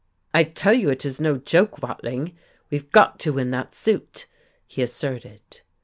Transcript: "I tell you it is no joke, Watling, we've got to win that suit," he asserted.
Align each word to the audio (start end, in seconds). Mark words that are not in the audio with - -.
"I 0.33 0.45
tell 0.45 0.73
you 0.73 0.89
it 0.89 1.05
is 1.05 1.21
no 1.21 1.37
joke, 1.37 1.79
Watling, 1.83 2.35
we've 2.71 2.91
got 2.91 3.19
to 3.19 3.33
win 3.33 3.51
that 3.51 3.75
suit," 3.75 4.25
he 4.65 4.81
asserted. 4.81 5.61